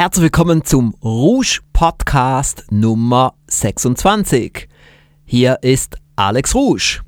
[0.00, 4.66] Herzlich willkommen zum Rouge Podcast Nummer 26.
[5.26, 7.02] Hier ist Alex Rouge.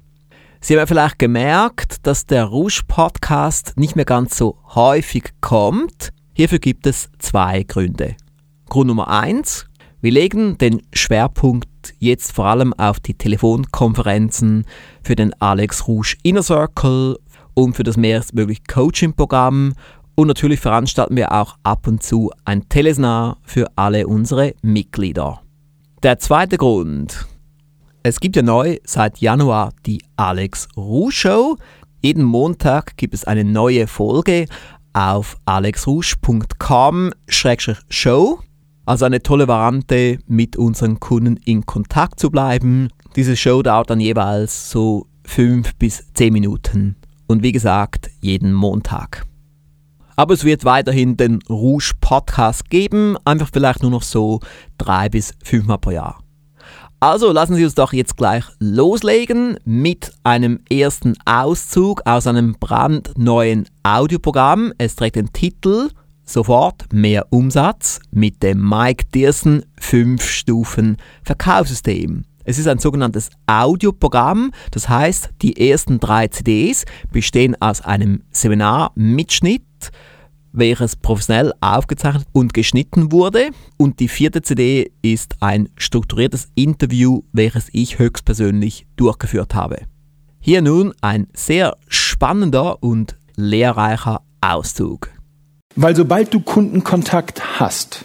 [0.60, 6.10] Sie haben ja vielleicht gemerkt, dass der Rouge Podcast nicht mehr ganz so häufig kommt.
[6.34, 8.14] Hierfür gibt es zwei Gründe.
[8.68, 9.64] Grund Nummer eins:
[10.02, 14.66] Wir legen den Schwerpunkt jetzt vor allem auf die Telefonkonferenzen
[15.02, 17.16] für den Alex Rouge Inner Circle
[17.54, 19.72] und für das mehrstmögliche Coaching-Programm
[20.14, 25.40] und natürlich veranstalten wir auch ab und zu ein Telesnar für alle unsere Mitglieder.
[26.02, 27.26] Der zweite Grund.
[28.02, 31.56] Es gibt ja neu seit Januar die Alex Rouge Show.
[32.00, 34.46] Jeden Montag gibt es eine neue Folge
[34.92, 38.38] auf alexrouge.com-show.
[38.84, 42.88] Also eine tolle Variante, mit unseren Kunden in Kontakt zu bleiben.
[43.14, 46.96] Diese Show dauert dann jeweils so 5 bis 10 Minuten.
[47.28, 49.24] Und wie gesagt, jeden Montag.
[50.16, 54.40] Aber es wird weiterhin den Rouge Podcast geben, einfach vielleicht nur noch so
[54.78, 56.18] drei bis fünfmal pro Jahr.
[57.00, 63.68] Also lassen Sie uns doch jetzt gleich loslegen mit einem ersten Auszug aus einem brandneuen
[63.82, 64.72] Audioprogramm.
[64.78, 65.88] Es trägt den Titel
[66.24, 72.24] Sofort mehr Umsatz mit dem Mike Dirsen 5 Stufen Verkaufssystem.
[72.44, 79.62] Es ist ein sogenanntes Audioprogramm, das heißt, die ersten drei CDs bestehen aus einem Seminarmitschnitt,
[80.52, 83.50] welches professionell aufgezeichnet und geschnitten wurde.
[83.76, 89.78] Und die vierte CD ist ein strukturiertes Interview, welches ich höchstpersönlich durchgeführt habe.
[90.40, 95.08] Hier nun ein sehr spannender und lehrreicher Auszug.
[95.76, 98.04] Weil sobald du Kundenkontakt hast,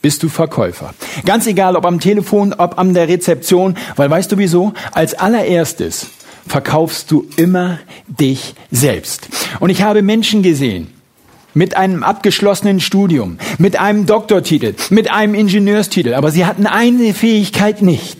[0.00, 0.94] bist du Verkäufer.
[1.24, 4.72] Ganz egal, ob am Telefon, ob an der Rezeption, weil weißt du wieso?
[4.92, 6.10] Als allererstes
[6.46, 9.28] verkaufst du immer dich selbst.
[9.60, 10.88] Und ich habe Menschen gesehen,
[11.54, 17.80] mit einem abgeschlossenen Studium, mit einem Doktortitel, mit einem Ingenieurstitel, aber sie hatten eine Fähigkeit
[17.80, 18.18] nicht.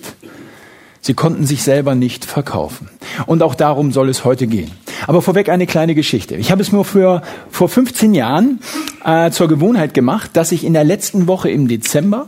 [1.01, 2.89] Sie konnten sich selber nicht verkaufen.
[3.27, 4.71] Und auch darum soll es heute gehen.
[5.06, 6.35] Aber vorweg eine kleine Geschichte.
[6.37, 7.21] Ich habe es mir für,
[7.51, 8.61] vor 15 Jahren
[9.05, 12.27] äh, zur Gewohnheit gemacht, dass ich in der letzten Woche im Dezember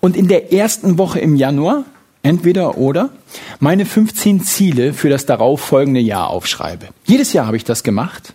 [0.00, 1.84] und in der ersten Woche im Januar
[2.22, 3.10] entweder oder
[3.58, 6.88] meine 15 Ziele für das darauffolgende Jahr aufschreibe.
[7.04, 8.34] Jedes Jahr habe ich das gemacht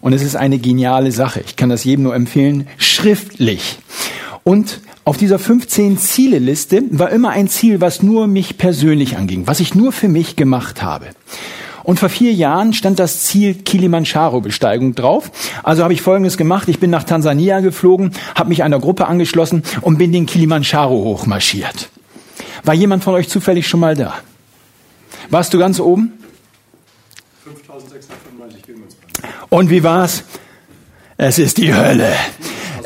[0.00, 1.42] und es ist eine geniale Sache.
[1.46, 3.78] Ich kann das jedem nur empfehlen, schriftlich.
[4.44, 9.46] Und auf dieser 15 Ziele Liste war immer ein Ziel, was nur mich persönlich anging,
[9.46, 11.06] was ich nur für mich gemacht habe.
[11.82, 15.30] Und vor vier Jahren stand das Ziel Kilimanjaro-Besteigung drauf.
[15.62, 16.68] Also habe ich Folgendes gemacht.
[16.68, 21.90] Ich bin nach Tansania geflogen, habe mich einer Gruppe angeschlossen und bin den Kilimanjaro hochmarschiert.
[22.64, 24.14] War jemand von euch zufällig schon mal da?
[25.30, 26.12] Warst du ganz oben?
[27.44, 28.74] 5695
[29.50, 30.24] und wie war's?
[31.16, 32.12] Es ist die Hölle.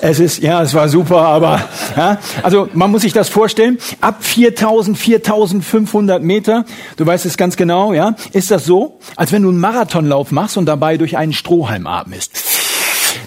[0.00, 1.60] Es ist, ja, es war super, aber,
[1.96, 6.64] ja, also man muss sich das vorstellen, ab 4000, 4500 Meter,
[6.96, 10.56] du weißt es ganz genau, ja, ist das so, als wenn du einen Marathonlauf machst
[10.56, 12.36] und dabei durch einen Strohhalm atmest.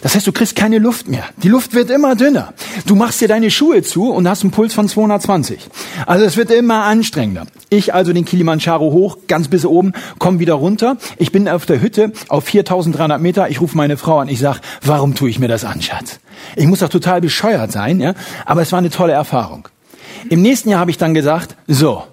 [0.01, 1.25] Das heißt, du kriegst keine Luft mehr.
[1.43, 2.53] Die Luft wird immer dünner.
[2.87, 5.69] Du machst dir deine Schuhe zu und hast einen Puls von 220.
[6.05, 7.45] Also es wird immer anstrengender.
[7.69, 10.97] Ich also den Kilimanjaro hoch, ganz bis oben, komm wieder runter.
[11.17, 13.49] Ich bin auf der Hütte auf 4300 Meter.
[13.49, 14.27] Ich rufe meine Frau an.
[14.27, 16.19] Ich sag, warum tue ich mir das an, Schatz?
[16.55, 18.15] Ich muss doch total bescheuert sein, ja?
[18.45, 19.67] Aber es war eine tolle Erfahrung.
[20.29, 22.03] Im nächsten Jahr habe ich dann gesagt, so,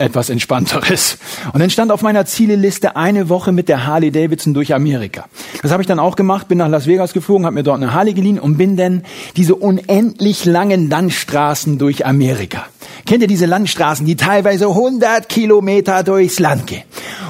[0.00, 1.18] etwas entspannteres.
[1.52, 5.26] Und dann stand auf meiner Zieleliste eine Woche mit der Harley Davidson durch Amerika.
[5.62, 7.92] Das habe ich dann auch gemacht, bin nach Las Vegas geflogen, habe mir dort eine
[7.92, 9.04] Harley geliehen und bin dann
[9.36, 12.66] diese unendlich langen Landstraßen durch Amerika.
[13.06, 16.82] Kennt ihr diese Landstraßen, die teilweise 100 Kilometer durchs Land gehen?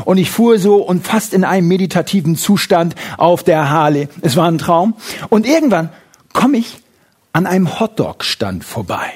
[0.04, 4.08] Und ich fuhr so und fast in einem meditativen Zustand auf der Harley.
[4.22, 4.94] Es war ein Traum.
[5.28, 5.90] Und irgendwann
[6.32, 6.78] komme ich
[7.32, 9.10] an einem Hotdog-Stand vorbei.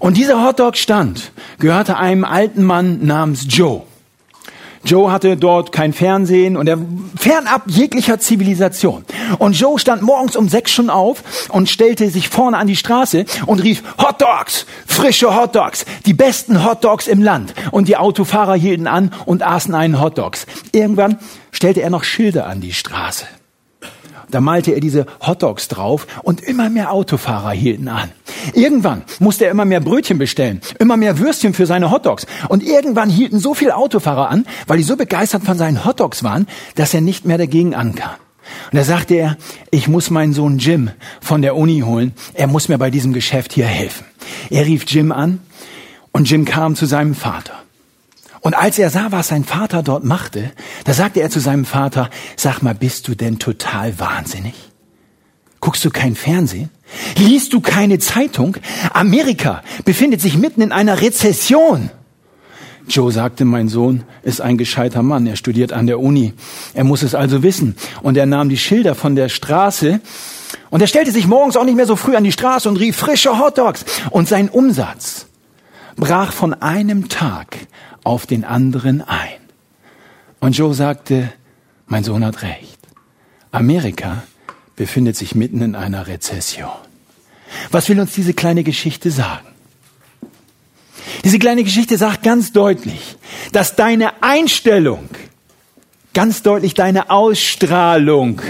[0.00, 3.82] Und dieser Hotdog-Stand gehörte einem alten Mann namens Joe.
[4.84, 6.78] Joe hatte dort kein Fernsehen und er
[7.18, 9.06] fernab jeglicher Zivilisation.
[9.38, 13.24] Und Joe stand morgens um sechs schon auf und stellte sich vorne an die Straße
[13.46, 17.54] und rief Hot Dogs, frische Hot Dogs, die besten Hot Dogs im Land.
[17.70, 20.44] Und die Autofahrer hielten an und aßen einen Hot Dogs.
[20.72, 21.18] Irgendwann
[21.50, 23.24] stellte er noch Schilder an die Straße.
[24.30, 28.10] Da malte er diese Hotdogs drauf und immer mehr Autofahrer hielten an.
[28.52, 32.26] Irgendwann musste er immer mehr Brötchen bestellen, immer mehr Würstchen für seine Hotdogs.
[32.48, 36.46] Und irgendwann hielten so viele Autofahrer an, weil die so begeistert von seinen Hotdogs waren,
[36.74, 38.16] dass er nicht mehr dagegen ankam.
[38.70, 39.36] Und da sagte er,
[39.70, 42.12] ich muss meinen Sohn Jim von der Uni holen.
[42.34, 44.04] Er muss mir bei diesem Geschäft hier helfen.
[44.50, 45.40] Er rief Jim an
[46.12, 47.63] und Jim kam zu seinem Vater.
[48.44, 50.52] Und als er sah, was sein Vater dort machte,
[50.84, 54.52] da sagte er zu seinem Vater, sag mal, bist du denn total wahnsinnig?
[55.60, 56.68] Guckst du kein Fernsehen?
[57.16, 58.58] Liest du keine Zeitung?
[58.92, 61.88] Amerika befindet sich mitten in einer Rezession.
[62.86, 65.26] Joe sagte, mein Sohn ist ein gescheiter Mann.
[65.26, 66.34] Er studiert an der Uni.
[66.74, 67.76] Er muss es also wissen.
[68.02, 70.02] Und er nahm die Schilder von der Straße
[70.68, 72.94] und er stellte sich morgens auch nicht mehr so früh an die Straße und rief
[72.94, 73.86] frische Hotdogs.
[74.10, 75.28] Und sein Umsatz
[75.96, 77.58] brach von einem Tag
[78.02, 79.40] auf den anderen ein.
[80.40, 81.32] Und Joe sagte,
[81.86, 82.78] mein Sohn hat recht.
[83.50, 84.24] Amerika
[84.76, 86.70] befindet sich mitten in einer Rezession.
[87.70, 89.46] Was will uns diese kleine Geschichte sagen?
[91.24, 93.16] Diese kleine Geschichte sagt ganz deutlich,
[93.52, 95.08] dass deine Einstellung,
[96.12, 98.42] ganz deutlich deine Ausstrahlung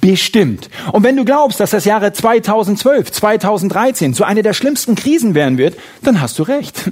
[0.00, 0.68] bestimmt.
[0.92, 5.58] Und wenn du glaubst, dass das Jahre 2012, 2013 zu einer der schlimmsten Krisen werden
[5.58, 6.90] wird, dann hast du recht.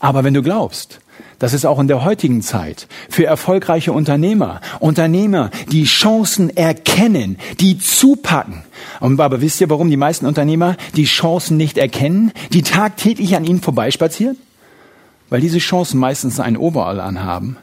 [0.00, 1.00] Aber wenn du glaubst,
[1.38, 7.78] dass es auch in der heutigen Zeit für erfolgreiche Unternehmer, Unternehmer, die Chancen erkennen, die
[7.78, 8.62] zupacken.
[9.00, 13.60] Aber wisst ihr, warum die meisten Unternehmer die Chancen nicht erkennen, die tagtäglich an ihnen
[13.60, 14.36] vorbeispazieren?
[15.30, 17.56] Weil diese Chancen meistens einen Overall anhaben,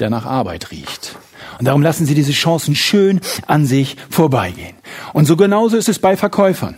[0.00, 1.16] der nach Arbeit riecht.
[1.58, 4.76] Und darum lassen sie diese Chancen schön an sich vorbeigehen.
[5.12, 6.76] Und so genauso ist es bei Verkäufern.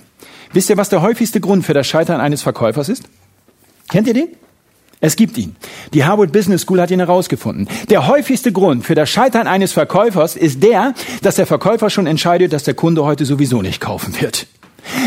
[0.52, 3.04] Wisst ihr, was der häufigste Grund für das Scheitern eines Verkäufers ist?
[3.88, 4.28] Kennt ihr den?
[5.00, 5.56] Es gibt ihn.
[5.94, 7.68] Die Harvard Business School hat ihn herausgefunden.
[7.88, 12.52] Der häufigste Grund für das Scheitern eines Verkäufers ist der, dass der Verkäufer schon entscheidet,
[12.52, 14.46] dass der Kunde heute sowieso nicht kaufen wird.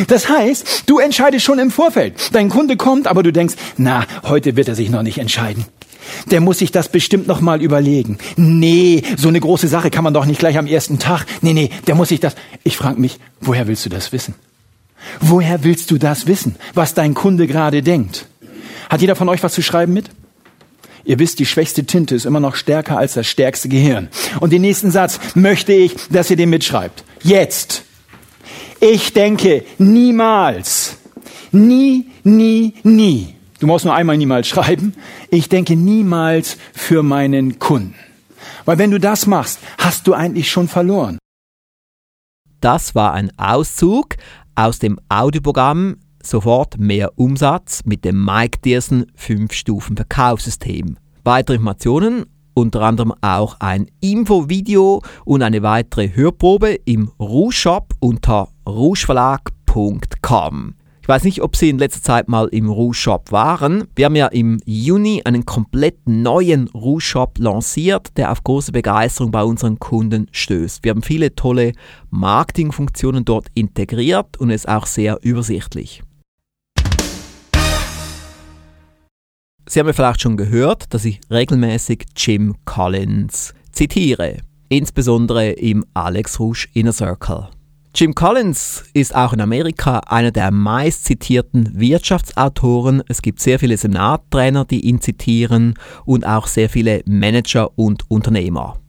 [0.07, 2.15] Das heißt, du entscheidest schon im Vorfeld.
[2.31, 5.65] Dein Kunde kommt, aber du denkst, na, heute wird er sich noch nicht entscheiden.
[6.31, 8.17] Der muss sich das bestimmt noch mal überlegen.
[8.35, 11.25] Nee, so eine große Sache kann man doch nicht gleich am ersten Tag.
[11.41, 12.35] Nee, nee, der muss sich das.
[12.63, 14.35] Ich frage mich, woher willst du das wissen?
[15.19, 18.27] Woher willst du das wissen, was dein Kunde gerade denkt?
[18.89, 20.09] Hat jeder von euch was zu schreiben mit?
[21.05, 24.07] Ihr wisst, die schwächste Tinte ist immer noch stärker als das stärkste Gehirn.
[24.39, 27.03] Und den nächsten Satz möchte ich, dass ihr den mitschreibt.
[27.21, 27.83] Jetzt.
[28.79, 30.97] Ich denke niemals,
[31.51, 33.35] nie, nie, nie.
[33.59, 34.93] Du musst nur einmal niemals schreiben.
[35.29, 37.95] Ich denke niemals für meinen Kunden.
[38.65, 41.17] Weil wenn du das machst, hast du eigentlich schon verloren.
[42.61, 44.15] Das war ein Auszug
[44.55, 50.95] aus dem Audioprogramm sofort mehr Umsatz mit dem Mike Dearson 5-Stufen-Verkaufssystem.
[51.23, 58.47] Weitere Informationen, unter anderem auch ein Infovideo und eine weitere Hörprobe im Rouge Shop unter
[58.67, 60.75] rougeverlag.com.
[61.03, 63.89] Ich weiß nicht, ob Sie in letzter Zeit mal im Rouge Shop waren.
[63.93, 69.29] Wir haben ja im Juni einen komplett neuen Rouge Shop lanciert, der auf große Begeisterung
[69.29, 70.81] bei unseren Kunden stößt.
[70.81, 71.73] Wir haben viele tolle
[72.09, 76.03] Marketingfunktionen dort integriert und es ist auch sehr übersichtlich.
[79.67, 84.37] Sie haben ja vielleicht schon gehört, dass ich regelmäßig Jim Collins zitiere,
[84.69, 87.49] insbesondere im Alex Rouge Inner Circle.
[87.95, 93.03] Jim Collins ist auch in Amerika einer der meist zitierten Wirtschaftsautoren.
[93.07, 98.79] Es gibt sehr viele Seminartrainer, die ihn zitieren und auch sehr viele Manager und Unternehmer.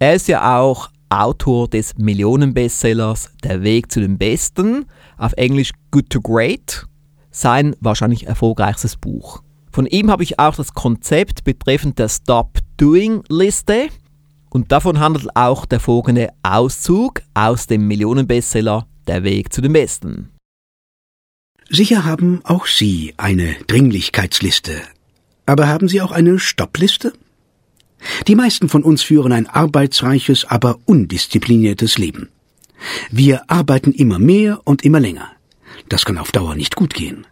[0.00, 4.86] Er ist ja auch Autor des Millionenbestsellers Der Weg zu den Besten,
[5.18, 6.84] auf Englisch Good to Great,
[7.30, 9.40] sein wahrscheinlich erfolgreichstes Buch.
[9.70, 13.86] Von ihm habe ich auch das Konzept betreffend der Stop Doing Liste
[14.52, 20.28] und davon handelt auch der folgende Auszug aus dem Millionenbestseller Der Weg zu den Besten.
[21.70, 24.82] Sicher haben auch Sie eine Dringlichkeitsliste.
[25.46, 27.14] Aber haben Sie auch eine Stoppliste?
[28.28, 32.28] Die meisten von uns führen ein arbeitsreiches, aber undiszipliniertes Leben.
[33.10, 35.30] Wir arbeiten immer mehr und immer länger.
[35.88, 37.26] Das kann auf Dauer nicht gut gehen.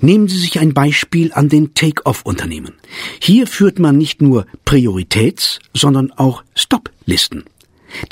[0.00, 2.74] Nehmen Sie sich ein Beispiel an den Take-off-Unternehmen.
[3.20, 7.44] Hier führt man nicht nur Prioritäts-, sondern auch Stop-Listen,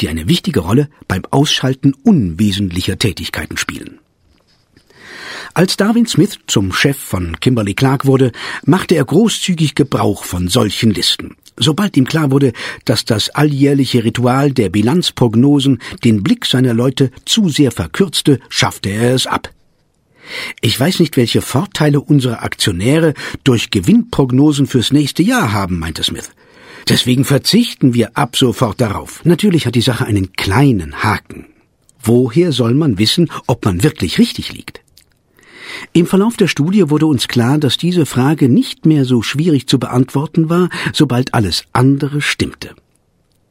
[0.01, 3.99] die eine wichtige Rolle beim Ausschalten unwesentlicher Tätigkeiten spielen.
[5.53, 8.31] Als Darwin Smith zum Chef von Kimberly Clark wurde,
[8.65, 11.37] machte er großzügig Gebrauch von solchen Listen.
[11.57, 12.53] Sobald ihm klar wurde,
[12.85, 19.15] dass das alljährliche Ritual der Bilanzprognosen den Blick seiner Leute zu sehr verkürzte, schaffte er
[19.15, 19.51] es ab.
[20.61, 26.31] Ich weiß nicht, welche Vorteile unsere Aktionäre durch Gewinnprognosen fürs nächste Jahr haben, meinte Smith.
[26.89, 29.25] Deswegen verzichten wir ab sofort darauf.
[29.25, 31.47] Natürlich hat die Sache einen kleinen Haken.
[32.03, 34.81] Woher soll man wissen, ob man wirklich richtig liegt?
[35.93, 39.79] Im Verlauf der Studie wurde uns klar, dass diese Frage nicht mehr so schwierig zu
[39.79, 42.75] beantworten war, sobald alles andere stimmte.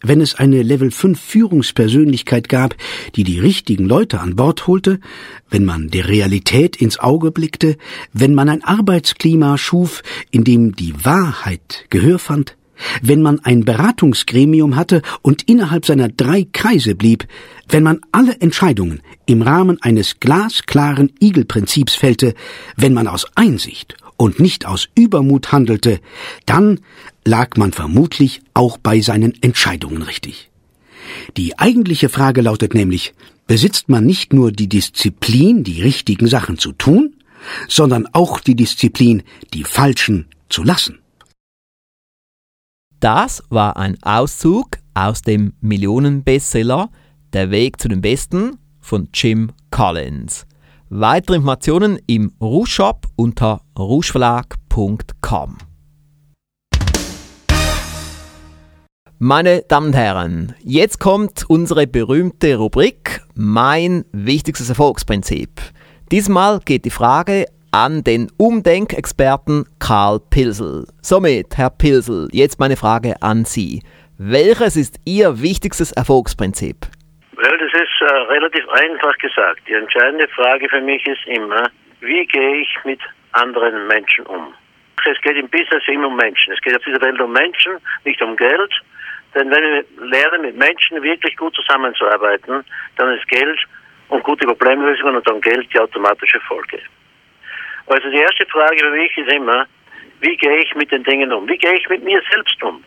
[0.01, 2.75] Wenn es eine Level 5 Führungspersönlichkeit gab,
[3.15, 5.01] die die richtigen Leute an Bord holte,
[5.49, 7.75] wenn man der Realität ins Auge blickte,
[8.13, 10.01] wenn man ein Arbeitsklima schuf,
[10.31, 12.55] in dem die Wahrheit Gehör fand,
[13.01, 17.27] wenn man ein Beratungsgremium hatte und innerhalb seiner drei Kreise blieb,
[17.67, 22.35] wenn man alle Entscheidungen im Rahmen eines glasklaren Igelprinzips fällte,
[22.77, 26.01] wenn man aus Einsicht und nicht aus Übermut handelte,
[26.45, 26.81] dann
[27.23, 30.51] lag man vermutlich auch bei seinen Entscheidungen richtig.
[31.37, 33.13] Die eigentliche Frage lautet nämlich,
[33.47, 37.15] besitzt man nicht nur die Disziplin, die richtigen Sachen zu tun,
[37.69, 39.23] sondern auch die Disziplin,
[39.53, 40.99] die falschen zu lassen.
[42.99, 46.89] Das war ein Auszug aus dem Millionenbestseller
[47.31, 50.45] Der Weg zu den Besten von Jim Collins.
[50.91, 55.57] Weitere Informationen im Rouge-Shop unter rougeverlag.com.
[59.19, 65.61] Meine Damen und Herren, jetzt kommt unsere berühmte Rubrik Mein wichtigstes Erfolgsprinzip.
[66.11, 70.87] Diesmal geht die Frage an den Umdenkexperten Karl Pilsel.
[71.03, 73.83] Somit, Herr Pilsel, jetzt meine Frage an Sie.
[74.17, 76.87] Welches ist Ihr wichtigstes Erfolgsprinzip?
[77.41, 79.61] Well, das ist äh, relativ einfach gesagt.
[79.65, 81.69] Die entscheidende Frage für mich ist immer,
[82.01, 82.99] wie gehe ich mit
[83.31, 84.53] anderen Menschen um?
[85.09, 86.51] Es geht im Business immer um Menschen.
[86.51, 88.73] Es geht auf dieser Welt um Menschen, nicht um Geld.
[89.33, 92.65] Denn wenn wir lernen, mit Menschen wirklich gut zusammenzuarbeiten,
[92.97, 93.59] dann ist Geld
[94.09, 96.81] und gute Problemlösungen und dann Geld die automatische Folge.
[97.87, 99.65] Also die erste Frage für mich ist immer,
[100.19, 101.47] wie gehe ich mit den Dingen um?
[101.47, 102.83] Wie gehe ich mit mir selbst um?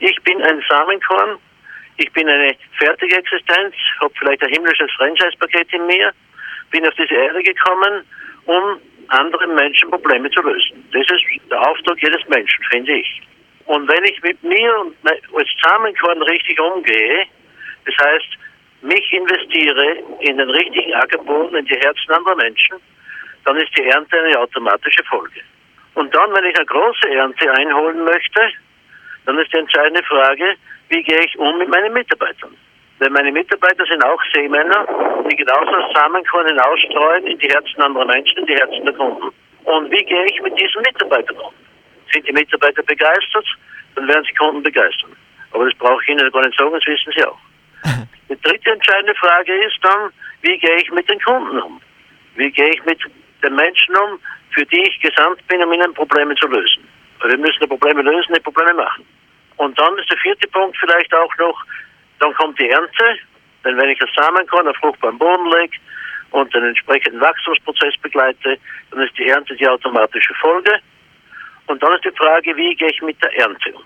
[0.00, 1.38] Ich bin ein Samenkorn,
[1.98, 6.12] ich bin eine fertige Existenz, habe vielleicht ein himmlisches Franchise-Paket in mir,
[6.70, 8.04] bin auf diese Erde gekommen,
[8.44, 10.88] um anderen Menschen Probleme zu lösen.
[10.92, 13.22] Das ist der Auftrag jedes Menschen, finde ich.
[13.66, 17.24] Und wenn ich mit mir und als Samenkorn richtig umgehe,
[17.84, 18.38] das heißt,
[18.82, 22.76] mich investiere in den richtigen Ackerboden, in die Herzen anderer Menschen,
[23.44, 25.40] dann ist die Ernte eine automatische Folge.
[25.94, 28.52] Und dann, wenn ich eine große Ernte einholen möchte,
[29.24, 30.56] dann ist die entscheidende Frage,
[30.88, 32.56] wie gehe ich um mit meinen Mitarbeitern?
[33.00, 34.86] Denn meine Mitarbeiter sind auch Seemänner,
[35.30, 39.28] die genauso Samenkorn hinausstreuen in die Herzen anderer Menschen, in die Herzen der Kunden.
[39.64, 41.52] Und wie gehe ich mit diesen Mitarbeitern um?
[42.12, 43.46] Sind die Mitarbeiter begeistert,
[43.94, 45.14] dann werden sie Kunden begeistern.
[45.52, 47.38] Aber das brauche ich Ihnen gar nicht sagen, das wissen Sie auch.
[48.28, 50.10] Die dritte entscheidende Frage ist dann,
[50.42, 51.80] wie gehe ich mit den Kunden um?
[52.34, 53.00] Wie gehe ich mit
[53.42, 54.18] den Menschen um,
[54.50, 56.88] für die ich gesandt bin, um ihnen Probleme zu lösen.
[57.20, 59.06] Weil wir müssen die Probleme lösen, die Probleme machen.
[59.56, 61.64] Und dann ist der vierte Punkt vielleicht auch noch,
[62.20, 63.18] dann kommt die Ernte,
[63.64, 65.76] denn wenn ich das Samenkorn auf fruchtbaren Boden lege
[66.30, 68.58] und den entsprechenden Wachstumsprozess begleite,
[68.90, 70.78] dann ist die Ernte die automatische Folge.
[71.66, 73.82] Und dann ist die Frage, wie gehe ich mit der Ernte um?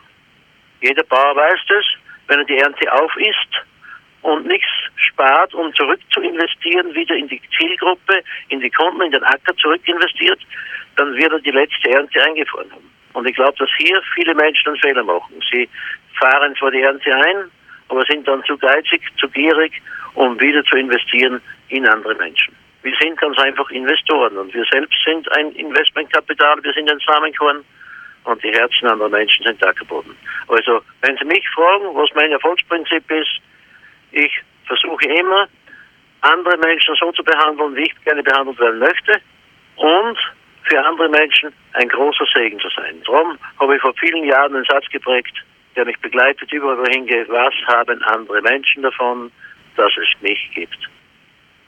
[0.80, 1.84] Jeder Bauer weiß das,
[2.28, 3.64] wenn er die Ernte auf isst,
[4.22, 9.12] und nichts spart, um zurück zu investieren, wieder in die Zielgruppe, in die Kunden, in
[9.12, 10.40] den Acker zurück investiert,
[10.96, 12.90] dann wird er die letzte Ernte eingefroren haben.
[13.12, 15.34] Und ich glaube, dass hier viele Menschen einen Fehler machen.
[15.50, 15.68] Sie
[16.18, 17.50] fahren zwar die Ernte ein,
[17.88, 19.72] aber sind dann zu geizig, zu gierig,
[20.14, 22.54] um wieder zu investieren in andere Menschen.
[22.82, 27.64] Wir sind ganz einfach Investoren und wir selbst sind ein Investmentkapital, wir sind ein Samenkorn
[28.24, 30.16] und die Herzen anderer Menschen sind Ackerboden.
[30.48, 33.40] Also, wenn Sie mich fragen, was mein Erfolgsprinzip ist,
[34.12, 34.32] ich
[34.66, 35.48] versuche immer,
[36.22, 39.20] andere Menschen so zu behandeln, wie ich gerne behandelt werden möchte
[39.76, 40.18] und
[40.70, 43.02] für andere Menschen ein großer Segen zu sein.
[43.04, 45.34] Darum habe ich vor vielen Jahren einen Satz geprägt,
[45.76, 47.28] der mich begleitet überall wohin geht.
[47.28, 49.32] Was haben andere Menschen davon,
[49.76, 50.78] dass es mich gibt?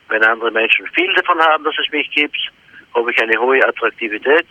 [0.09, 2.37] Wenn andere Menschen viel davon haben, dass es mich gibt,
[2.94, 4.47] habe ich eine hohe Attraktivität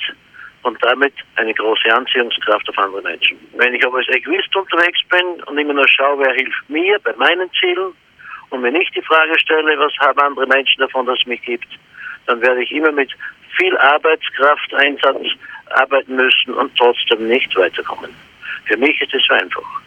[0.63, 3.37] und damit eine große Anziehungskraft auf andere Menschen.
[3.53, 7.13] Wenn ich aber als Egoist unterwegs bin und immer nur schaue, wer hilft mir bei
[7.15, 7.93] meinen Zielen
[8.49, 11.67] und mir nicht die Frage stelle, was haben andere Menschen davon, dass es mich gibt,
[12.25, 13.11] dann werde ich immer mit
[13.57, 15.27] viel Arbeitskraft, Einsatz
[15.69, 18.11] arbeiten müssen und trotzdem nicht weiterkommen.
[18.65, 19.81] Für mich ist es so einfach.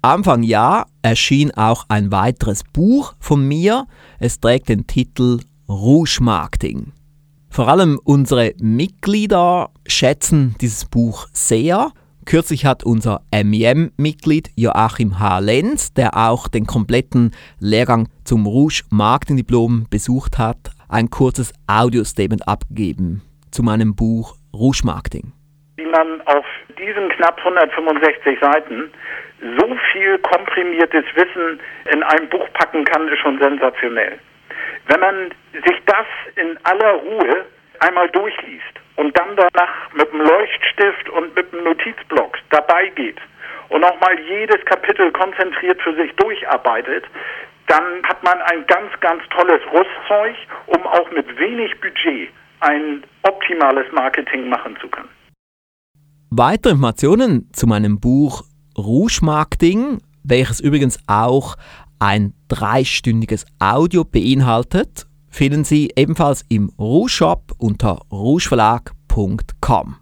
[0.00, 3.86] Anfang Jahr erschien auch ein weiteres Buch von mir.
[4.20, 6.92] Es trägt den Titel Rouge Marketing.
[7.50, 11.90] Vor allem unsere Mitglieder schätzen dieses Buch sehr.
[12.28, 15.38] Kürzlich hat unser MEM-Mitglied Joachim H.
[15.38, 20.58] Lenz, der auch den kompletten Lehrgang zum Rouge Marketing Diplom besucht hat,
[20.90, 25.32] ein kurzes Audio-Statement abgegeben zu meinem Buch Rouge Marketing.
[25.76, 26.44] Wie man auf
[26.78, 28.92] diesen knapp 165 Seiten
[29.58, 31.58] so viel komprimiertes Wissen
[31.90, 34.18] in ein Buch packen kann, ist schon sensationell.
[34.86, 35.30] Wenn man
[35.64, 36.06] sich das
[36.36, 37.46] in aller Ruhe
[37.80, 43.16] einmal durchliest und dann danach mit dem Leuchtstift und mit dem Notizblock dabei geht
[43.68, 47.04] und nochmal jedes Kapitel konzentriert für sich durcharbeitet,
[47.68, 50.34] dann hat man ein ganz, ganz tolles Rüstzeug,
[50.66, 55.10] um auch mit wenig Budget ein optimales Marketing machen zu können.
[56.30, 58.42] Weitere Informationen zu meinem Buch
[58.76, 61.54] Rouge Marketing, welches übrigens auch
[62.00, 65.07] ein dreistündiges Audio beinhaltet,
[65.38, 69.94] finden Sie ebenfalls im Rouge Shop unter rougeverlag.com.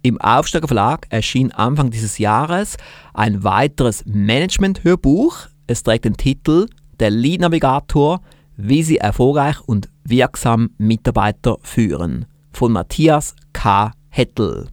[0.00, 2.78] Im Aufsteiger Verlag erschien Anfang dieses Jahres
[3.12, 5.48] ein weiteres Management-Hörbuch.
[5.66, 6.66] Es trägt den Titel
[6.98, 8.22] Der Lead Navigator,
[8.56, 13.92] wie Sie erfolgreich und wirksam Mitarbeiter führen von Matthias K.
[14.08, 14.70] Hettel.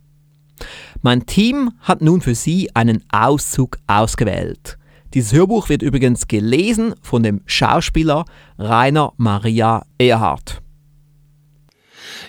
[1.02, 4.79] Mein Team hat nun für Sie einen Auszug ausgewählt.
[5.14, 8.26] Dieses Hörbuch wird übrigens gelesen von dem Schauspieler
[8.60, 10.62] Rainer Maria Erhardt.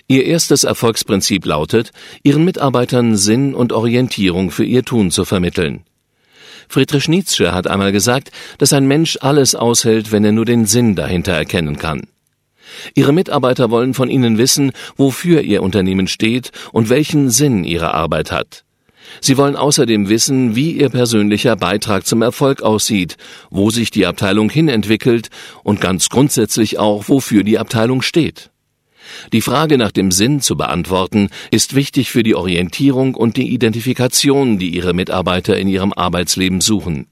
[0.07, 1.91] Ihr erstes Erfolgsprinzip lautet,
[2.23, 5.83] Ihren Mitarbeitern Sinn und Orientierung für ihr Tun zu vermitteln.
[6.67, 10.95] Friedrich Nietzsche hat einmal gesagt, dass ein Mensch alles aushält, wenn er nur den Sinn
[10.95, 12.07] dahinter erkennen kann.
[12.95, 18.31] Ihre Mitarbeiter wollen von Ihnen wissen, wofür Ihr Unternehmen steht und welchen Sinn Ihre Arbeit
[18.31, 18.63] hat.
[19.19, 23.17] Sie wollen außerdem wissen, wie Ihr persönlicher Beitrag zum Erfolg aussieht,
[23.49, 25.29] wo sich die Abteilung hinentwickelt
[25.63, 28.51] und ganz grundsätzlich auch, wofür die Abteilung steht.
[29.33, 34.57] Die Frage nach dem Sinn zu beantworten, ist wichtig für die Orientierung und die Identifikation,
[34.57, 37.07] die Ihre Mitarbeiter in ihrem Arbeitsleben suchen.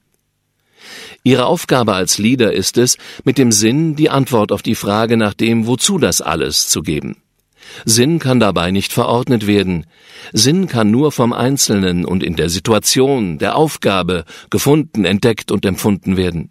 [1.24, 5.34] Ihre Aufgabe als Leader ist es, mit dem Sinn die Antwort auf die Frage nach
[5.34, 7.18] dem Wozu das alles zu geben.
[7.86, 9.86] Sinn kann dabei nicht verordnet werden.
[10.34, 16.18] Sinn kann nur vom Einzelnen und in der Situation, der Aufgabe gefunden, entdeckt und empfunden
[16.18, 16.50] werden.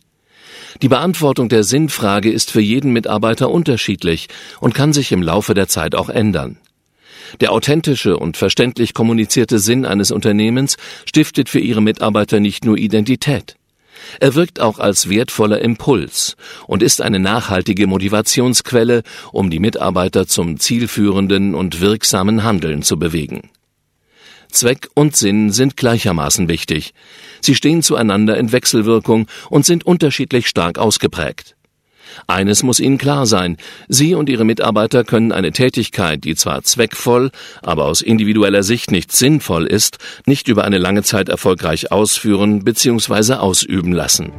[0.83, 4.29] Die Beantwortung der Sinnfrage ist für jeden Mitarbeiter unterschiedlich
[4.61, 6.59] und kann sich im Laufe der Zeit auch ändern.
[7.41, 13.58] Der authentische und verständlich kommunizierte Sinn eines Unternehmens stiftet für ihre Mitarbeiter nicht nur Identität.
[14.21, 20.59] Er wirkt auch als wertvoller Impuls und ist eine nachhaltige Motivationsquelle, um die Mitarbeiter zum
[20.59, 23.51] zielführenden und wirksamen Handeln zu bewegen.
[24.51, 26.95] Zweck und Sinn sind gleichermaßen wichtig.
[27.41, 31.58] Sie stehen zueinander in Wechselwirkung und sind unterschiedlich stark ausgeprägt.
[32.27, 33.57] Eines muss Ihnen klar sein,
[33.89, 37.31] Sie und Ihre Mitarbeiter können eine Tätigkeit, die zwar zweckvoll,
[37.63, 43.35] aber aus individueller Sicht nicht sinnvoll ist, nicht über eine lange Zeit erfolgreich ausführen bzw.
[43.35, 44.33] ausüben lassen.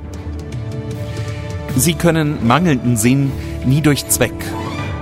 [1.76, 3.32] Sie können mangelnden Sinn
[3.66, 4.34] nie durch Zweck,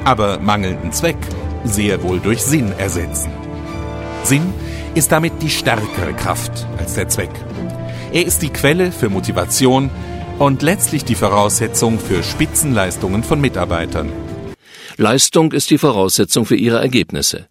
[0.03, 1.17] aber mangelnden Zweck
[1.63, 3.31] sehr wohl durch Sinn ersetzen.
[4.23, 4.53] Sinn
[4.95, 7.29] ist damit die stärkere Kraft als der Zweck.
[8.11, 9.89] Er ist die Quelle für Motivation
[10.39, 14.11] und letztlich die Voraussetzung für Spitzenleistungen von Mitarbeitern.
[14.97, 17.47] Leistung ist die Voraussetzung für Ihre Ergebnisse.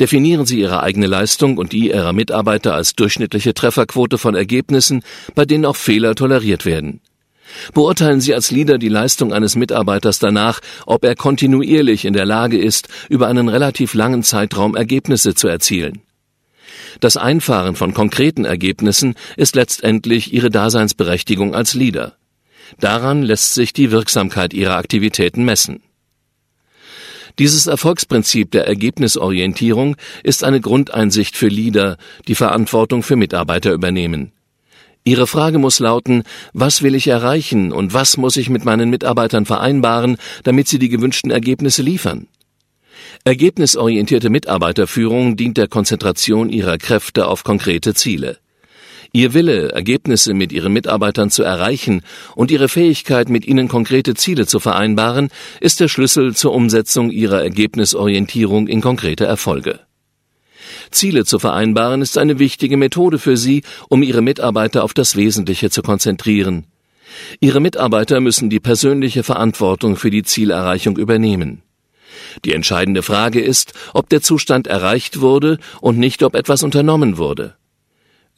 [0.00, 5.02] Definieren Sie Ihre eigene Leistung und die Ihrer Mitarbeiter als durchschnittliche Trefferquote von Ergebnissen,
[5.34, 7.00] bei denen auch Fehler toleriert werden.
[7.74, 12.58] Beurteilen Sie als Leader die Leistung eines Mitarbeiters danach, ob er kontinuierlich in der Lage
[12.58, 16.02] ist, über einen relativ langen Zeitraum Ergebnisse zu erzielen.
[17.00, 22.16] Das Einfahren von konkreten Ergebnissen ist letztendlich ihre Daseinsberechtigung als Leader.
[22.80, 25.82] Daran lässt sich die Wirksamkeit ihrer Aktivitäten messen.
[27.38, 34.32] Dieses Erfolgsprinzip der Ergebnisorientierung ist eine Grundeinsicht für Leader, die Verantwortung für Mitarbeiter übernehmen.
[35.04, 39.46] Ihre Frage muss lauten, was will ich erreichen und was muss ich mit meinen Mitarbeitern
[39.46, 42.26] vereinbaren, damit sie die gewünschten Ergebnisse liefern?
[43.24, 48.38] Ergebnisorientierte Mitarbeiterführung dient der Konzentration ihrer Kräfte auf konkrete Ziele.
[49.12, 52.02] Ihr Wille, Ergebnisse mit ihren Mitarbeitern zu erreichen
[52.34, 55.30] und ihre Fähigkeit, mit ihnen konkrete Ziele zu vereinbaren,
[55.60, 59.80] ist der Schlüssel zur Umsetzung ihrer Ergebnisorientierung in konkrete Erfolge.
[60.90, 65.70] Ziele zu vereinbaren ist eine wichtige Methode für Sie, um Ihre Mitarbeiter auf das Wesentliche
[65.70, 66.66] zu konzentrieren.
[67.40, 71.62] Ihre Mitarbeiter müssen die persönliche Verantwortung für die Zielerreichung übernehmen.
[72.44, 77.54] Die entscheidende Frage ist, ob der Zustand erreicht wurde und nicht, ob etwas unternommen wurde.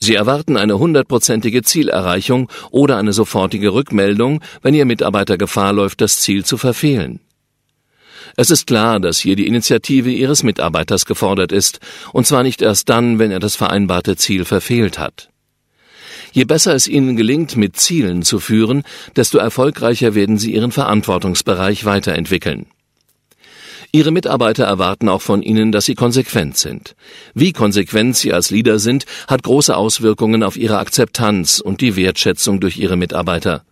[0.00, 6.20] Sie erwarten eine hundertprozentige Zielerreichung oder eine sofortige Rückmeldung, wenn Ihr Mitarbeiter Gefahr läuft, das
[6.20, 7.20] Ziel zu verfehlen.
[8.36, 11.80] Es ist klar, dass hier die Initiative Ihres Mitarbeiters gefordert ist,
[12.12, 15.30] und zwar nicht erst dann, wenn er das vereinbarte Ziel verfehlt hat.
[16.32, 18.84] Je besser es Ihnen gelingt, mit Zielen zu führen,
[19.16, 22.66] desto erfolgreicher werden Sie Ihren Verantwortungsbereich weiterentwickeln.
[23.90, 26.94] Ihre Mitarbeiter erwarten auch von Ihnen, dass Sie konsequent sind.
[27.35, 32.61] Wie konsequent Sie als Leader sind, hat große Auswirkungen auf Ihre Akzeptanz und die Wertschätzung
[32.61, 33.64] durch Ihre Mitarbeiter.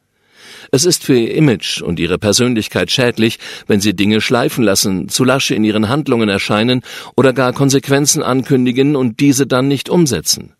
[0.73, 5.23] Es ist für Ihr Image und Ihre Persönlichkeit schädlich, wenn Sie Dinge schleifen lassen, zu
[5.23, 6.81] lasche in Ihren Handlungen erscheinen
[7.15, 10.55] oder gar Konsequenzen ankündigen und diese dann nicht umsetzen.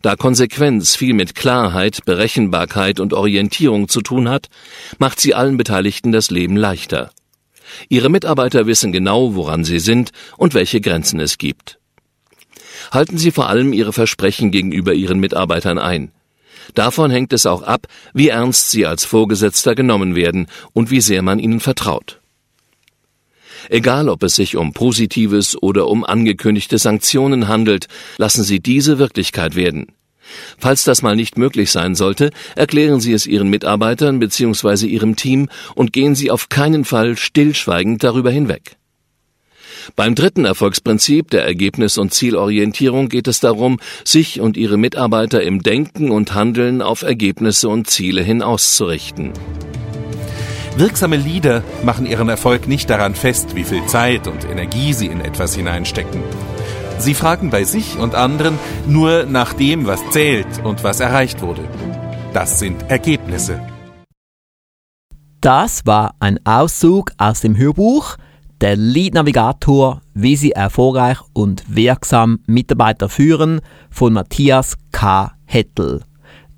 [0.00, 4.48] Da Konsequenz viel mit Klarheit, Berechenbarkeit und Orientierung zu tun hat,
[4.98, 7.10] macht sie allen Beteiligten das Leben leichter.
[7.88, 11.78] Ihre Mitarbeiter wissen genau, woran sie sind und welche Grenzen es gibt.
[12.90, 16.10] Halten Sie vor allem Ihre Versprechen gegenüber Ihren Mitarbeitern ein.
[16.74, 21.22] Davon hängt es auch ab, wie ernst Sie als Vorgesetzter genommen werden und wie sehr
[21.22, 22.20] man Ihnen vertraut.
[23.68, 29.54] Egal ob es sich um Positives oder um angekündigte Sanktionen handelt, lassen Sie diese Wirklichkeit
[29.54, 29.92] werden.
[30.58, 34.86] Falls das mal nicht möglich sein sollte, erklären Sie es Ihren Mitarbeitern bzw.
[34.86, 38.76] Ihrem Team und gehen Sie auf keinen Fall stillschweigend darüber hinweg.
[39.96, 45.62] Beim dritten Erfolgsprinzip der Ergebnis- und Zielorientierung geht es darum, sich und ihre Mitarbeiter im
[45.62, 49.32] Denken und Handeln auf Ergebnisse und Ziele hin auszurichten.
[50.76, 55.20] Wirksame Leader machen ihren Erfolg nicht daran fest, wie viel Zeit und Energie sie in
[55.20, 56.22] etwas hineinstecken.
[57.02, 61.64] Sie fragen bei sich und anderen nur nach dem, was zählt und was erreicht wurde.
[62.32, 63.60] Das sind Ergebnisse.
[65.40, 68.18] Das war ein Auszug aus dem Hörbuch
[68.60, 73.60] Der Lead Navigator, wie Sie erfolgreich und wirksam Mitarbeiter führen
[73.90, 75.32] von Matthias K.
[75.44, 76.04] Hettel.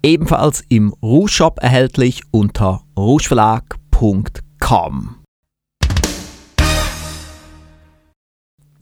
[0.02, 5.23] Ebenfalls im Rouge Shop erhältlich unter rougeverlag.com.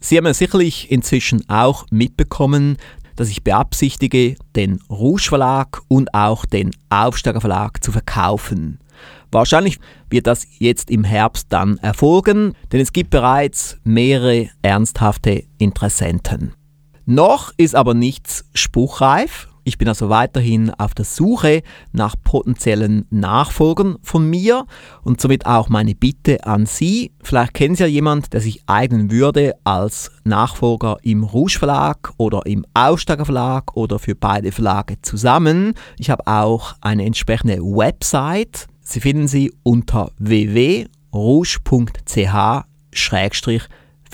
[0.05, 2.75] Sie haben ja sicherlich inzwischen auch mitbekommen,
[3.15, 8.79] dass ich beabsichtige, den Rouge Verlag und auch den Aufsteiger Verlag zu verkaufen.
[9.31, 16.53] Wahrscheinlich wird das jetzt im Herbst dann erfolgen, denn es gibt bereits mehrere ernsthafte Interessenten.
[17.05, 23.97] Noch ist aber nichts spruchreif ich bin also weiterhin auf der Suche nach potenziellen Nachfolgern
[24.01, 24.65] von mir
[25.03, 27.11] und somit auch meine Bitte an Sie.
[27.21, 32.45] Vielleicht kennen Sie ja jemanden, der sich eignen würde als Nachfolger im Rouge Verlag oder
[32.45, 35.73] im Aussteiger Verlag oder für beide Verlage zusammen.
[35.97, 38.67] Ich habe auch eine entsprechende Website.
[38.81, 40.87] Sie finden sie unter www.rouge.ch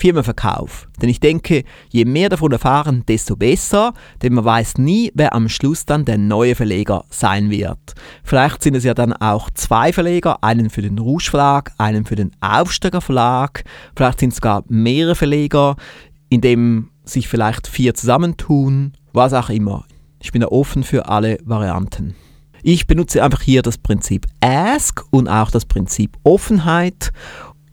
[0.00, 0.88] Firmenverkauf.
[1.00, 5.48] Denn ich denke, je mehr davon erfahren, desto besser, denn man weiß nie, wer am
[5.48, 7.94] Schluss dann der neue Verleger sein wird.
[8.24, 12.16] Vielleicht sind es ja dann auch zwei Verleger, einen für den Rouge Verlag, einen für
[12.16, 15.76] den Aufsteiger Verlag, vielleicht sind es sogar mehrere Verleger,
[16.30, 19.84] in dem sich vielleicht vier zusammentun, was auch immer.
[20.22, 22.14] Ich bin da offen für alle Varianten.
[22.62, 27.10] Ich benutze einfach hier das Prinzip Ask und auch das Prinzip Offenheit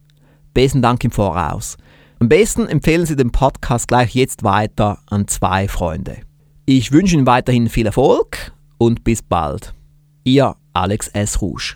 [0.54, 1.76] Besten Dank im Voraus.
[2.24, 6.22] Am besten empfehlen Sie den Podcast gleich jetzt weiter an zwei Freunde.
[6.66, 9.74] Ich wünsche Ihnen weiterhin viel Erfolg und bis bald.
[10.24, 11.42] Ihr Alex S.
[11.42, 11.76] Rouge.